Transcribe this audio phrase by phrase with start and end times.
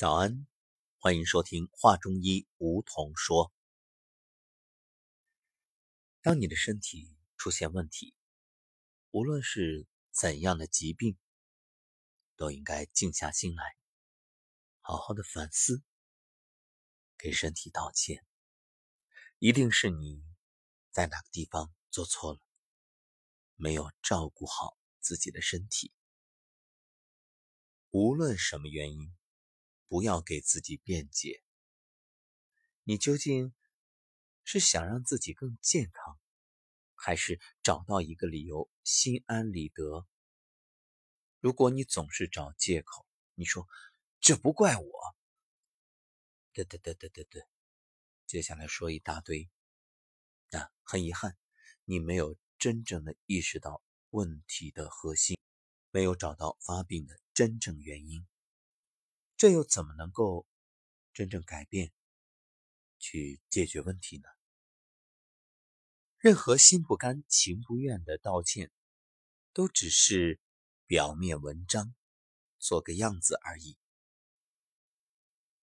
[0.00, 0.46] 早安，
[0.96, 3.52] 欢迎收听《话中医》，梧桐说。
[6.22, 8.14] 当你的身体出现问题，
[9.10, 11.18] 无论是怎样的疾病，
[12.34, 13.76] 都应该静下心来，
[14.80, 15.82] 好好的反思，
[17.18, 18.24] 给身体道歉。
[19.38, 20.24] 一定是你
[20.90, 22.40] 在哪个地方做错了，
[23.54, 25.92] 没有照顾好自己的身体。
[27.90, 29.14] 无论什么原因。
[29.90, 31.42] 不要给自己辩解。
[32.84, 33.52] 你究竟
[34.44, 36.16] 是想让自己更健康，
[36.94, 40.06] 还是找到一个理由心安理得？
[41.40, 43.66] 如果你总是找借口，你说
[44.20, 45.16] 这不怪我，
[46.52, 47.42] 对对对对对对，
[48.28, 49.50] 接下来说一大堆，
[50.50, 51.36] 那很遗憾，
[51.84, 55.36] 你没有真正的意识到问题的核心，
[55.90, 58.24] 没有找到发病的真正原因。
[59.40, 60.46] 这又怎么能够
[61.14, 61.94] 真正改变、
[62.98, 64.24] 去解决问题呢？
[66.18, 68.70] 任何心不甘情不愿的道歉，
[69.54, 70.38] 都只是
[70.84, 71.94] 表面文章，
[72.58, 73.78] 做个样子而已。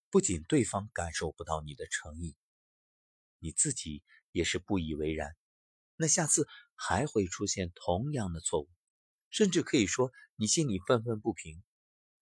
[0.09, 2.35] 不仅对方感受不到你的诚意，
[3.37, 5.37] 你自己也是不以为然。
[5.97, 8.69] 那下次还会出现同样的错误，
[9.29, 11.61] 甚至可以说你心里愤愤不平。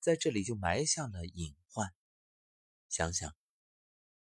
[0.05, 1.91] 在这里就埋下了隐患。
[2.89, 3.35] 想想，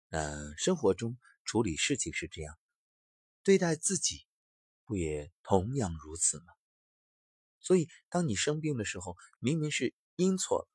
[0.08, 2.58] 那生活中处理事情是这样，
[3.42, 4.24] 对待自己
[4.86, 6.46] 不也同样如此吗？
[7.60, 10.70] 所以，当你生病的时候，明明是因错了，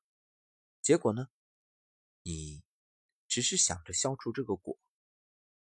[0.80, 1.26] 结果呢，
[2.22, 2.62] 你
[3.26, 4.78] 只是想着消除这个果。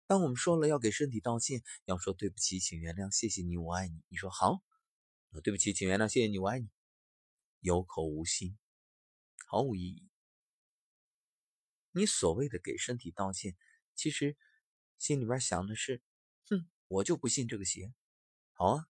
[0.07, 4.01] 当我们说了要给身体道歉，要说对不起，请原谅，谢谢你，我爱你。
[4.07, 4.63] 你说好，
[5.43, 6.71] 对不起，请原谅，谢谢你，我爱你，
[7.59, 8.57] 有口无心。
[9.51, 10.07] 毫无意义。
[11.93, 13.57] 你所谓的给身体道歉，
[13.95, 14.37] 其实
[14.99, 16.03] 心里边想的是：
[16.51, 17.95] 哼，我就不信这个邪。
[18.53, 18.87] 好啊，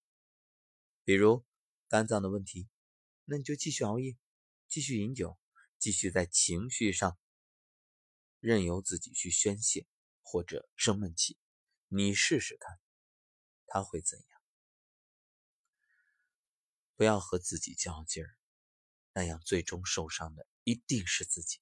[1.05, 1.47] 比如
[1.87, 2.69] 肝脏的问题，
[3.25, 4.19] 那你就继续熬夜，
[4.67, 5.39] 继续饮酒，
[5.79, 7.17] 继续在情绪上
[8.41, 9.87] 任由自己去宣泄
[10.23, 11.39] 或者生闷气。
[11.87, 12.81] 你试试看，
[13.69, 14.41] 他会怎样？
[16.97, 18.35] 不要和自己较劲儿。
[19.15, 21.61] 那样最终受伤的一定是自己。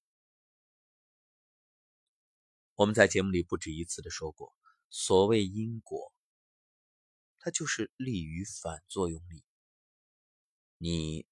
[2.75, 4.53] 我们在节目里不止一次的说过，
[4.89, 6.13] 所谓因果，
[7.39, 9.45] 它就是力与反作用力。
[10.77, 11.25] 你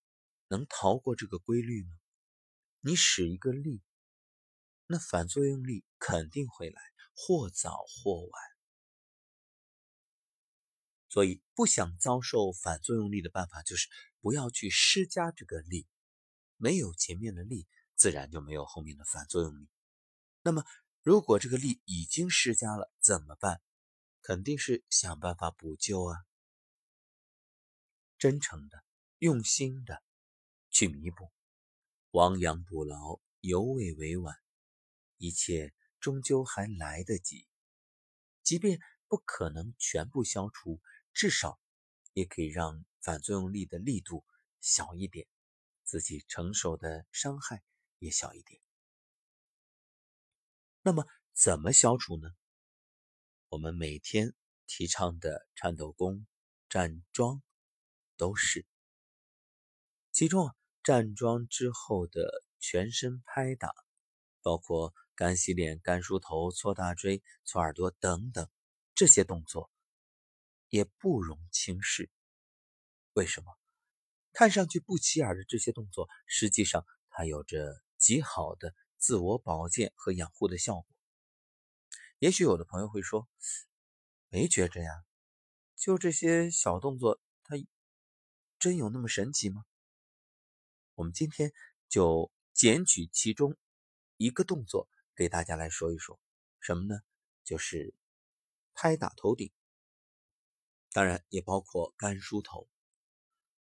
[0.47, 1.90] 能逃过这个规律吗？
[2.80, 3.81] 你使一个力，
[4.88, 6.81] 那反作用力肯定会来，
[7.13, 8.31] 或早或晚。
[11.09, 13.90] 所以，不想遭受反作用力的办法，就是
[14.22, 15.86] 不要去施加这个力。
[16.57, 19.67] 没有前面的力，自然就没有后面的反作用力。
[20.41, 20.63] 那么，
[21.01, 23.61] 如果这个力已经施加了，怎么办？
[24.21, 26.25] 肯定是想办法补救啊！
[28.17, 28.83] 真诚的、
[29.19, 30.01] 用心的
[30.71, 31.31] 去弥补，
[32.09, 34.35] 亡羊补牢，犹未为晚，
[35.17, 37.47] 一切终究还来得及。
[38.41, 40.81] 即便不可能全部消除，
[41.13, 41.59] 至少
[42.13, 44.25] 也可以让反作用力的力度
[44.59, 45.27] 小一点。
[45.85, 47.63] 自己承受的伤害
[48.00, 48.59] 也小一点。
[50.81, 52.29] 那么，怎么消除呢？
[53.47, 54.34] 我们每天
[54.68, 56.28] 提倡的颤抖功、
[56.68, 57.41] 站桩
[58.18, 58.66] 都是。
[60.12, 63.74] 其中啊，站桩之后的全身拍打，
[64.41, 68.50] 包括干洗脸、干梳头、搓大椎、搓耳朵等等
[68.94, 69.69] 这些动作，
[70.69, 72.09] 也不容轻视。
[73.13, 73.57] 为什么？
[74.35, 80.85] 看上去不起眼的这些动作，实际上它有着极好的自我保健和养护的效果。
[82.19, 83.29] 也许有的朋友会说
[84.28, 84.91] ：“没觉着呀，
[85.78, 87.56] 就这些小动作，它
[88.59, 89.63] 真有那么神奇吗？”
[90.95, 91.53] 我们今天
[91.88, 93.56] 就捡取其中
[94.18, 96.19] 一个动作给大家来说一说，
[96.59, 97.00] 什么呢？
[97.45, 97.94] 就是
[98.74, 99.54] 拍打头顶，
[100.92, 102.68] 当然也包括干梳头。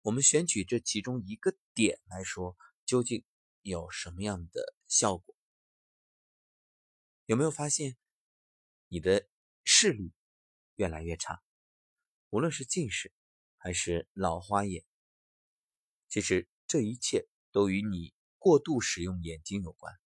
[0.04, 3.24] 我们选取这其中一个点来说，究竟
[3.62, 5.34] 有什么样的效果？
[7.24, 7.96] 有没有发现
[8.88, 9.26] 你的
[9.64, 10.12] 视力
[10.74, 11.42] 越来越差？
[12.28, 13.14] 无论是近视
[13.56, 14.84] 还是老花眼，
[16.10, 19.98] 其实这一切都与你过度使用眼睛有关。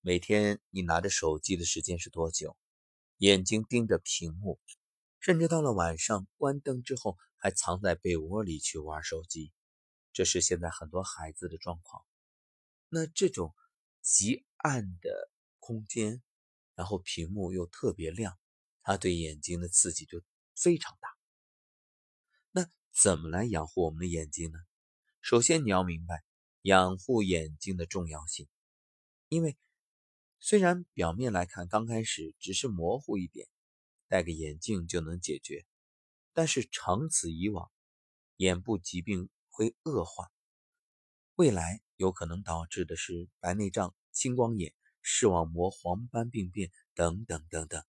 [0.00, 2.56] 每天你拿着手机的时间是多久？
[3.16, 4.60] 眼睛盯着屏幕，
[5.18, 7.18] 甚至到了晚上关灯之后。
[7.42, 9.52] 还藏在被窝里去玩手机，
[10.12, 12.06] 这是现在很多孩子的状况。
[12.88, 13.52] 那这种
[14.00, 15.28] 极暗的
[15.58, 16.22] 空间，
[16.76, 18.38] 然后屏幕又特别亮，
[18.84, 20.22] 它对眼睛的刺激就
[20.54, 21.08] 非常大。
[22.52, 24.60] 那怎么来养护我们的眼睛呢？
[25.20, 26.22] 首先你要明白
[26.60, 28.46] 养护眼睛的重要性，
[29.28, 29.58] 因为
[30.38, 33.48] 虽然表面来看刚开始只是模糊一点，
[34.06, 35.66] 戴个眼镜就能解决，
[36.32, 37.70] 但是长此以往，
[38.36, 40.30] 眼部疾病会恶化，
[41.34, 47.84] 未来有可能导致的是白内障、青光眼、视网膜黄斑病变等等等等。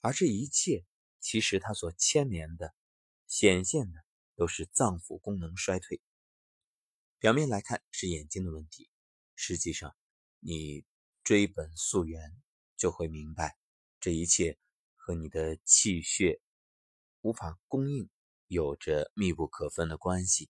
[0.00, 0.84] 而这一切
[1.18, 2.74] 其实它所牵连的。
[3.32, 6.02] 显现的都是脏腑功能衰退，
[7.20, 8.90] 表面来看是眼睛的问题，
[9.36, 9.94] 实际上
[10.40, 10.84] 你
[11.22, 12.42] 追本溯源
[12.76, 13.56] 就会明白，
[14.00, 14.58] 这一切
[14.96, 16.40] 和你的气血
[17.22, 18.08] 无法供应
[18.46, 20.48] 有着密不可分的关系。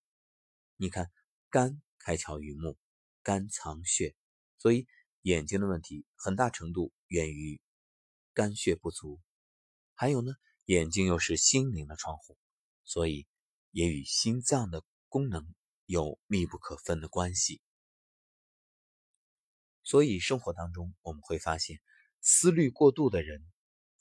[0.75, 1.11] 你看，
[1.49, 2.77] 肝开窍于目，
[3.23, 4.15] 肝藏血，
[4.57, 4.87] 所以
[5.21, 7.61] 眼睛的问题很大程度源于
[8.33, 9.19] 肝血不足。
[9.93, 10.33] 还有呢，
[10.65, 12.37] 眼睛又是心灵的窗户。
[12.83, 13.25] 所以，
[13.69, 15.53] 也与心脏的功能
[15.85, 17.61] 有密不可分的关系。
[19.83, 21.79] 所以，生活当中我们会发现，
[22.19, 23.45] 思虑过度的人，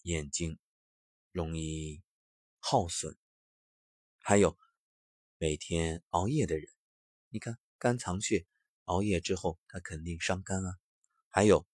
[0.03, 0.59] 眼睛
[1.31, 2.03] 容易
[2.61, 3.15] 耗损；
[4.21, 4.57] 还有
[5.39, 6.69] 每天熬夜的人，
[7.29, 8.47] 你看肝藏血，
[8.85, 10.79] 熬夜之后他肯定伤肝啊；
[11.29, 11.67] 还有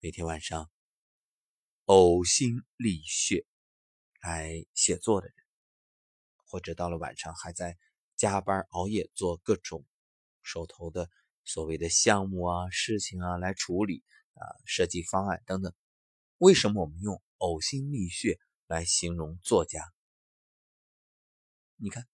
[0.00, 0.70] 每天晚上
[1.86, 3.46] 呕心沥血
[4.20, 5.34] 来写作的人。
[6.44, 7.78] 或者到了晚上还在
[8.16, 9.86] 加班熬夜做各种
[10.42, 11.08] 手头的
[11.44, 14.02] 所谓的项目啊、事情啊来处理
[14.34, 15.72] 啊、设计方案等等。
[16.38, 18.40] 为什么我们用呕心沥血
[18.70, 19.92] 来形容作家？
[21.74, 22.08] 你看，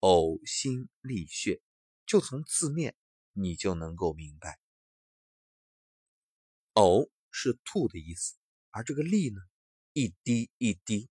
[0.00, 1.62] 呕心沥血，
[2.04, 2.94] 就从字面
[3.32, 4.60] 你就能够明白，
[6.74, 8.36] 呕是吐的意思，
[8.68, 9.40] 而这个沥呢，
[9.94, 11.08] 一滴一滴，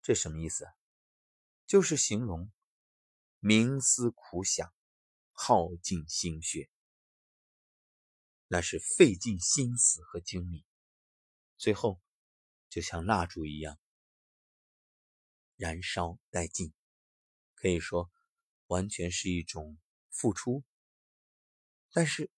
[0.00, 0.64] 这什么意思？
[1.66, 2.50] 就是形容
[3.42, 4.72] 冥思苦想，
[5.32, 6.70] 耗尽心血，
[8.46, 10.64] 那是费尽心思和精力，
[11.58, 12.00] 最后
[12.70, 13.78] 就像蜡烛一样
[15.58, 16.72] 燃烧殆尽。
[17.56, 18.10] 可以说，
[18.68, 19.76] 完全是一种
[20.08, 20.64] 付出。
[21.90, 22.30] 但是，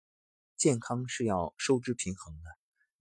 [0.56, 2.50] 健康是要收支平衡的，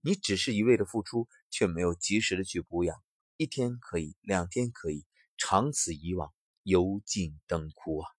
[0.00, 3.02] 你只是一味的付出，却没有及时的去补养，
[3.38, 5.06] 一天可以，两天可以。
[5.38, 6.34] 长此以往，
[6.64, 8.10] 油尽灯枯啊！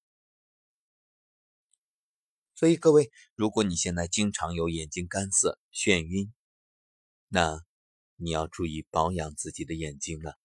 [2.56, 6.34] 所以各位，如果你现在经常有眼睛干涩、眩晕，
[7.28, 7.64] 那
[8.16, 10.40] 你要注意保养自己的眼睛了。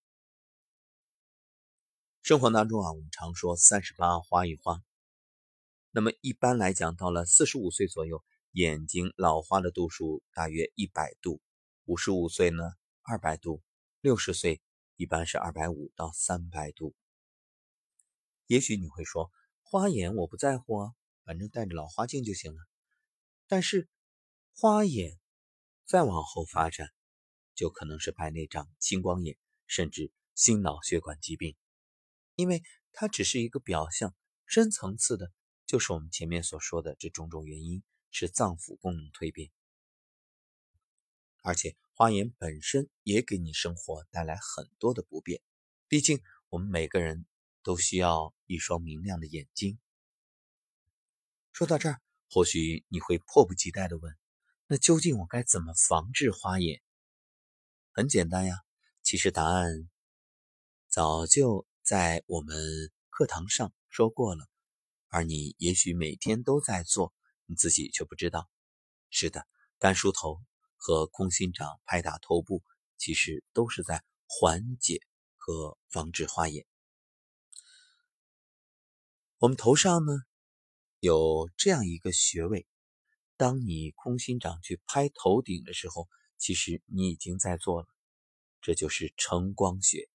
[2.26, 4.82] 生活当中啊，我们常说“三十八花一花”，
[5.94, 11.40] 那么一般来讲，到了四十五岁左右，眼睛老花的度数大约一百度；
[11.84, 12.64] 五十五岁呢，
[13.02, 13.62] 二百度；
[14.00, 14.60] 六十岁。
[14.96, 16.96] 一般是二百五到三百度。
[18.48, 19.30] 也许你会说，
[19.62, 22.58] 花眼我不在乎啊，反正戴着老花镜就行了。
[23.46, 23.88] 但是
[24.56, 25.16] 花眼
[25.84, 26.88] 再往后发展，
[27.54, 29.38] 就可能是白内障、青光眼，
[29.68, 31.54] 甚至心脑血管疾病，
[32.36, 32.62] 因为
[32.92, 34.14] 它只是一个表象，
[34.46, 35.32] 深层次的，
[35.66, 39.50] 就是我们前面所说的这种种原因，是脏腑功能蜕变，
[41.42, 41.76] 而且。
[41.98, 45.40] 花眼本身也给你生活带来很多的不便，
[45.88, 47.24] 毕竟我们每个人
[47.62, 49.78] 都需要一双明亮的眼睛。
[51.54, 54.14] 说到这儿，或许你会迫不及待地问：
[54.66, 56.82] 那究竟我该怎么防治花眼？
[57.92, 58.58] 很简单呀，
[59.02, 59.88] 其实答案
[60.88, 62.56] 早就在我们
[63.10, 64.48] 课堂上说过了，
[65.06, 67.14] 而你也许每天都在做，
[67.44, 68.50] 你自己却不知道。
[69.08, 69.46] 是的，
[69.78, 70.40] 干梳头。
[70.78, 72.62] 和空心掌拍打头部，
[72.96, 75.00] 其实都是在缓解
[75.36, 76.66] 和防治花眼。
[79.38, 80.12] 我们头上呢
[81.00, 82.66] 有这样一个穴位，
[83.36, 87.88] 当你空心掌去拍头顶的时候，其实你已经在做了，
[88.60, 90.08] 这就是承光穴。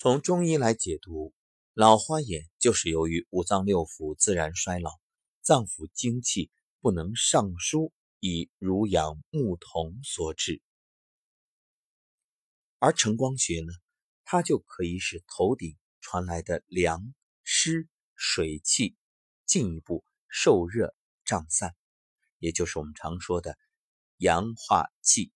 [0.00, 1.34] 从中医来解读，
[1.74, 4.92] 老花眼就是由于五脏六腑自然衰老，
[5.42, 6.50] 脏腑精气
[6.80, 7.92] 不能上输。
[8.20, 10.60] 以濡养木童所致，
[12.80, 13.72] 而承光穴呢，
[14.24, 17.14] 它就可以使头顶传来的凉
[17.44, 18.96] 湿水气
[19.46, 21.76] 进一步受热胀散，
[22.38, 23.56] 也就是我们常说的
[24.16, 25.32] 阳化气。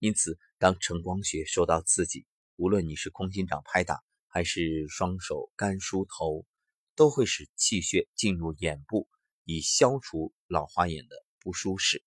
[0.00, 2.26] 因此，当承光穴受到刺激，
[2.62, 6.46] 无论你是空心掌拍打，还是双手干梳头，
[6.94, 9.08] 都会使气血进入眼部，
[9.42, 12.04] 以消除老花眼的不舒适。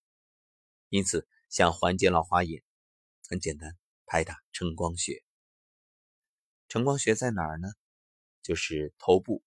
[0.87, 2.63] 因此，想缓解老花眼，
[3.27, 5.21] 很简单，拍打承光穴。
[6.69, 7.67] 承光穴在哪儿呢？
[8.41, 9.43] 就是头部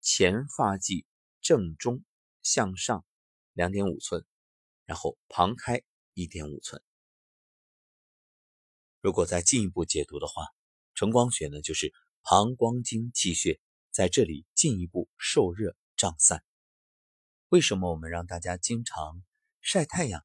[0.00, 1.06] 前发际
[1.40, 2.04] 正中
[2.40, 3.04] 向上
[3.52, 4.24] 两点五寸，
[4.84, 6.80] 然后旁开一点五寸。
[9.04, 10.46] 如果再进一步解读的话，
[10.94, 11.92] 承光穴呢，就是
[12.22, 16.42] 膀胱经气血在这里进一步受热胀散。
[17.50, 19.22] 为什么我们让大家经常
[19.60, 20.24] 晒太阳、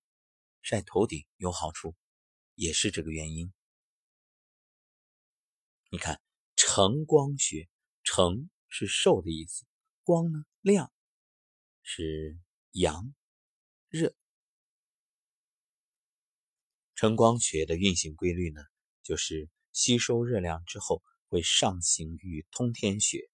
[0.61, 1.93] 晒头顶有好处，
[2.55, 3.51] 也是这个原因。
[5.89, 6.21] 你看，
[6.55, 7.67] 承光穴，
[8.01, 9.65] 承是受的意思，
[10.03, 10.89] 光呢亮，
[11.83, 12.39] 是
[12.71, 13.13] 阳
[13.89, 14.15] 热。
[17.01, 18.61] 晨光穴的运行规律呢，
[19.03, 23.29] 就是吸收热量之后会上行于通天穴，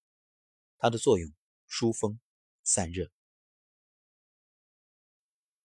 [0.78, 1.34] 它的作用
[1.66, 2.20] 疏风
[2.62, 3.10] 散热。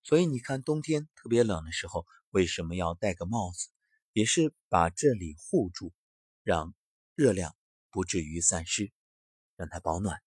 [0.01, 3.70] 所以你看，冬天特别冷的时候，为什么要戴个帽子？
[4.13, 5.93] 也是把这里护住，
[6.41, 6.74] 让
[7.13, 7.55] 热量
[7.91, 8.91] 不至于散失，
[9.55, 10.24] 让它保暖。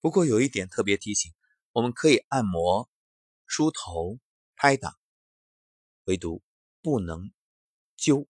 [0.00, 1.32] 不过有一点特别提醒，
[1.70, 2.90] 我们可以按摩、
[3.46, 4.18] 梳头、
[4.56, 4.98] 拍打。
[6.06, 6.40] 唯独
[6.82, 7.32] 不能
[7.98, 8.28] 灸，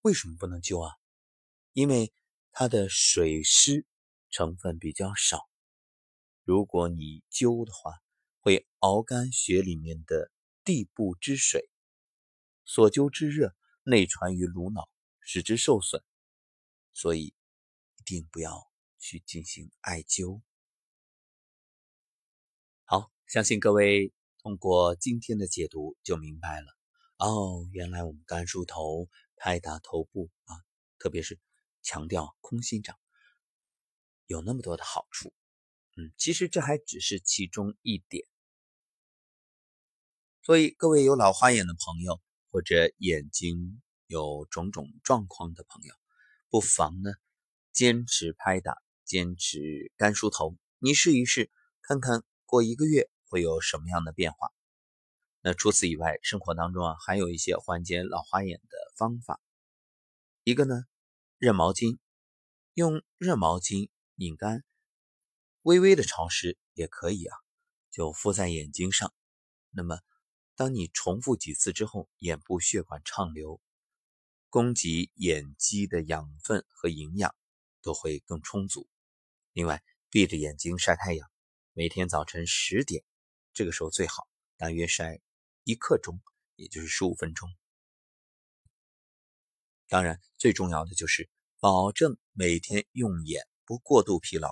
[0.00, 0.96] 为什么不能灸啊？
[1.74, 2.14] 因为
[2.50, 3.86] 它的水湿
[4.30, 5.50] 成分比较少，
[6.44, 8.00] 如果你灸的话，
[8.40, 10.32] 会熬干血里面的
[10.64, 11.68] 地部之水，
[12.64, 14.88] 所灸之热内传于颅脑，
[15.20, 16.02] 使之受损，
[16.94, 17.34] 所以
[17.96, 20.40] 一定不要去进行艾灸。
[22.86, 24.10] 好，相信各位。
[24.42, 26.66] 通过今天的解读就明白了
[27.18, 29.06] 哦，原来我们干梳头、
[29.36, 30.56] 拍打头部啊，
[30.98, 31.38] 特别是
[31.82, 32.98] 强调空心掌，
[34.26, 35.34] 有那么多的好处。
[35.96, 38.26] 嗯，其实这还只是其中一点。
[40.42, 42.18] 所以各位有老花眼的朋友，
[42.50, 45.94] 或者眼睛有种种状况的朋友，
[46.48, 47.12] 不妨呢
[47.72, 51.50] 坚持拍打，坚持干梳头，你试一试，
[51.82, 53.10] 看看过一个月。
[53.30, 54.52] 会有什么样的变化？
[55.40, 59.40] 那除此以外，生活当中啊，还有一些缓解老花眼的方法。
[60.42, 60.84] 一个呢，
[61.38, 61.98] 热毛巾，
[62.74, 64.64] 用热毛巾拧干，
[65.62, 67.36] 微微的潮湿也可以啊，
[67.90, 69.14] 就敷在眼睛上。
[69.70, 70.00] 那么，
[70.56, 73.60] 当你重复几次之后，眼部血管畅流，
[74.48, 77.34] 供给眼肌的养分和营养
[77.80, 78.88] 都会更充足。
[79.52, 81.30] 另外，闭着眼睛晒太阳，
[81.72, 83.04] 每天早晨十点。
[83.52, 85.20] 这个时候最好，大约晒
[85.64, 86.20] 一刻钟，
[86.54, 87.48] 也就是十五分钟。
[89.88, 91.28] 当然，最重要的就是
[91.58, 94.48] 保证每天用眼不过度疲劳。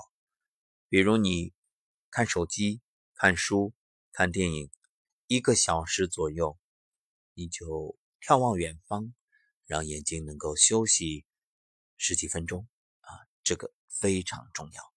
[0.88, 1.54] 比如你
[2.10, 2.80] 看手机、
[3.14, 3.72] 看书、
[4.10, 4.70] 看电影，
[5.28, 6.58] 一个小时左右，
[7.34, 9.14] 你就眺望远方，
[9.64, 11.24] 让眼睛能够休息
[11.96, 12.66] 十几分钟
[13.00, 14.92] 啊，这个非常重要。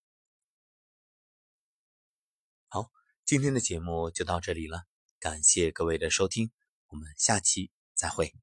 [2.68, 2.92] 好。
[3.32, 4.84] 今天的节目就到这里了，
[5.18, 6.52] 感谢各位的收听，
[6.90, 8.34] 我们下期再会。